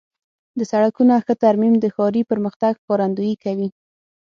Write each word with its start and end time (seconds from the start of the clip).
د 0.57 0.59
سړکونو 0.71 1.13
ښه 1.25 1.33
ترمیم 1.43 1.73
د 1.79 1.85
ښاري 1.95 2.21
پرمختګ 2.31 2.73
ښکارندویي 2.81 3.35
کوي. 3.43 3.69